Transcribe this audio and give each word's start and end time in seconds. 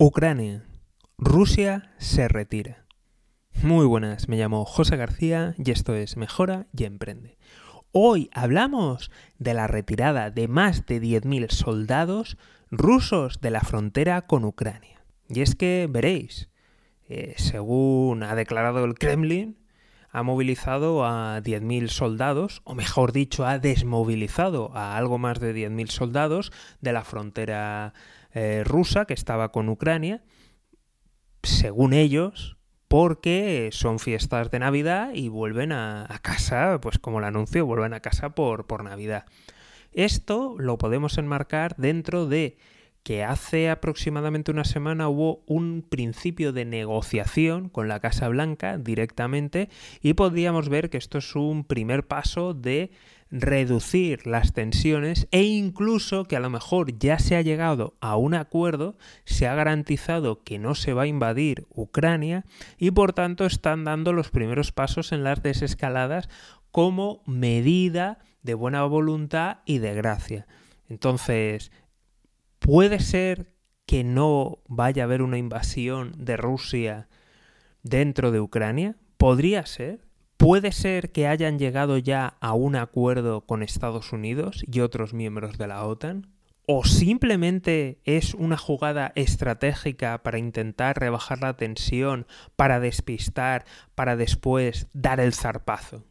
Ucrania. 0.00 0.64
Rusia 1.18 1.90
se 1.98 2.28
retira. 2.28 2.86
Muy 3.64 3.84
buenas, 3.84 4.28
me 4.28 4.36
llamo 4.36 4.64
José 4.64 4.96
García 4.96 5.56
y 5.58 5.72
esto 5.72 5.96
es 5.96 6.16
Mejora 6.16 6.68
y 6.72 6.84
Emprende. 6.84 7.36
Hoy 7.90 8.30
hablamos 8.32 9.10
de 9.40 9.54
la 9.54 9.66
retirada 9.66 10.30
de 10.30 10.46
más 10.46 10.86
de 10.86 11.02
10.000 11.02 11.50
soldados 11.50 12.38
rusos 12.70 13.40
de 13.40 13.50
la 13.50 13.60
frontera 13.60 14.22
con 14.28 14.44
Ucrania. 14.44 15.04
Y 15.28 15.40
es 15.40 15.56
que 15.56 15.88
veréis, 15.90 16.48
eh, 17.08 17.34
según 17.36 18.22
ha 18.22 18.36
declarado 18.36 18.84
el 18.84 18.94
Kremlin, 18.94 19.58
ha 20.10 20.22
movilizado 20.22 21.04
a 21.04 21.40
10.000 21.42 21.88
soldados, 21.88 22.62
o 22.64 22.74
mejor 22.74 23.12
dicho, 23.12 23.46
ha 23.46 23.58
desmovilizado 23.58 24.74
a 24.74 24.96
algo 24.96 25.18
más 25.18 25.40
de 25.40 25.54
10.000 25.54 25.88
soldados 25.88 26.52
de 26.80 26.92
la 26.92 27.04
frontera 27.04 27.92
eh, 28.32 28.62
rusa 28.64 29.04
que 29.04 29.14
estaba 29.14 29.52
con 29.52 29.68
Ucrania, 29.68 30.22
según 31.42 31.92
ellos, 31.92 32.56
porque 32.88 33.68
son 33.72 33.98
fiestas 33.98 34.50
de 34.50 34.58
Navidad 34.58 35.10
y 35.12 35.28
vuelven 35.28 35.72
a, 35.72 36.06
casa, 36.22 36.80
pues 36.80 36.98
como 36.98 37.18
el 37.18 37.24
anuncio, 37.24 37.66
vuelven 37.66 37.92
a 37.92 38.00
casa 38.00 38.30
por, 38.34 38.66
por 38.66 38.82
Navidad. 38.82 39.26
Esto 39.92 40.54
lo 40.58 40.78
podemos 40.78 41.18
enmarcar 41.18 41.76
dentro 41.76 42.26
de 42.26 42.56
que 43.02 43.24
hace 43.24 43.70
aproximadamente 43.70 44.50
una 44.50 44.64
semana 44.64 45.08
hubo 45.08 45.42
un 45.46 45.84
principio 45.88 46.52
de 46.52 46.64
negociación 46.64 47.68
con 47.68 47.88
la 47.88 48.00
Casa 48.00 48.28
Blanca 48.28 48.78
directamente 48.78 49.68
y 50.02 50.14
podríamos 50.14 50.68
ver 50.68 50.90
que 50.90 50.98
esto 50.98 51.18
es 51.18 51.34
un 51.34 51.64
primer 51.64 52.06
paso 52.06 52.54
de 52.54 52.90
reducir 53.30 54.26
las 54.26 54.52
tensiones 54.52 55.28
e 55.30 55.42
incluso 55.42 56.24
que 56.24 56.36
a 56.36 56.40
lo 56.40 56.50
mejor 56.50 56.98
ya 56.98 57.18
se 57.18 57.36
ha 57.36 57.42
llegado 57.42 57.94
a 58.00 58.16
un 58.16 58.34
acuerdo, 58.34 58.96
se 59.24 59.46
ha 59.46 59.54
garantizado 59.54 60.42
que 60.42 60.58
no 60.58 60.74
se 60.74 60.94
va 60.94 61.02
a 61.02 61.06
invadir 61.06 61.66
Ucrania 61.70 62.44
y 62.78 62.90
por 62.90 63.12
tanto 63.12 63.44
están 63.44 63.84
dando 63.84 64.12
los 64.12 64.30
primeros 64.30 64.72
pasos 64.72 65.12
en 65.12 65.24
las 65.24 65.42
desescaladas 65.42 66.28
como 66.70 67.22
medida 67.26 68.18
de 68.42 68.54
buena 68.54 68.84
voluntad 68.84 69.58
y 69.66 69.78
de 69.78 69.94
gracia. 69.94 70.46
Entonces, 70.88 71.70
¿Puede 72.58 73.00
ser 73.00 73.52
que 73.86 74.04
no 74.04 74.58
vaya 74.68 75.02
a 75.02 75.06
haber 75.06 75.22
una 75.22 75.38
invasión 75.38 76.12
de 76.18 76.36
Rusia 76.36 77.08
dentro 77.82 78.30
de 78.30 78.40
Ucrania? 78.40 78.96
¿Podría 79.16 79.64
ser? 79.66 80.06
¿Puede 80.36 80.70
ser 80.72 81.10
que 81.10 81.26
hayan 81.26 81.58
llegado 81.58 81.98
ya 81.98 82.36
a 82.40 82.52
un 82.54 82.76
acuerdo 82.76 83.46
con 83.46 83.62
Estados 83.62 84.12
Unidos 84.12 84.62
y 84.70 84.80
otros 84.80 85.14
miembros 85.14 85.58
de 85.58 85.66
la 85.66 85.84
OTAN? 85.84 86.28
¿O 86.64 86.84
simplemente 86.84 87.98
es 88.04 88.34
una 88.34 88.58
jugada 88.58 89.10
estratégica 89.14 90.22
para 90.22 90.38
intentar 90.38 91.00
rebajar 91.00 91.40
la 91.40 91.56
tensión, 91.56 92.26
para 92.56 92.78
despistar, 92.78 93.64
para 93.94 94.16
después 94.16 94.86
dar 94.92 95.18
el 95.18 95.32
zarpazo? 95.32 96.04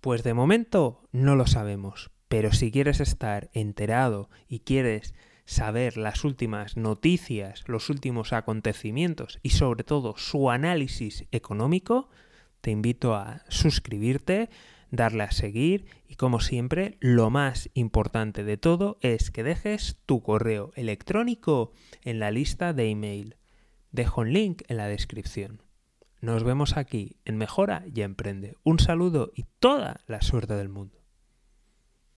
Pues 0.00 0.22
de 0.22 0.34
momento 0.34 1.08
no 1.10 1.34
lo 1.34 1.46
sabemos, 1.46 2.10
pero 2.28 2.52
si 2.52 2.70
quieres 2.70 3.00
estar 3.00 3.48
enterado 3.54 4.28
y 4.46 4.60
quieres 4.60 5.14
saber 5.44 5.96
las 5.96 6.24
últimas 6.24 6.76
noticias, 6.76 7.64
los 7.66 7.90
últimos 7.90 8.32
acontecimientos 8.32 9.38
y 9.42 9.50
sobre 9.50 9.84
todo 9.84 10.16
su 10.16 10.50
análisis 10.50 11.26
económico, 11.32 12.08
te 12.60 12.70
invito 12.70 13.14
a 13.14 13.42
suscribirte, 13.48 14.48
darle 14.90 15.24
a 15.24 15.32
seguir 15.32 15.86
y 16.08 16.14
como 16.14 16.40
siempre, 16.40 16.96
lo 17.00 17.28
más 17.28 17.68
importante 17.74 18.44
de 18.44 18.56
todo 18.56 18.98
es 19.00 19.30
que 19.30 19.42
dejes 19.42 19.98
tu 20.06 20.22
correo 20.22 20.72
electrónico 20.76 21.72
en 22.02 22.20
la 22.20 22.30
lista 22.30 22.72
de 22.72 22.88
email. 22.88 23.36
Dejo 23.90 24.22
un 24.22 24.32
link 24.32 24.62
en 24.68 24.78
la 24.78 24.88
descripción. 24.88 25.62
Nos 26.20 26.42
vemos 26.42 26.76
aquí 26.76 27.16
en 27.26 27.36
Mejora 27.36 27.84
y 27.92 28.00
Emprende. 28.00 28.56
Un 28.62 28.78
saludo 28.78 29.30
y 29.34 29.44
toda 29.58 30.00
la 30.06 30.22
suerte 30.22 30.54
del 30.54 30.70
mundo. 30.70 31.03